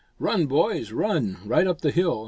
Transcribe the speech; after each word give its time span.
"Run, 0.17 0.47
boys, 0.47 0.91
run! 0.91 1.37
right 1.45 1.67
up 1.67 1.81
the 1.81 1.91
hill! 1.91 2.19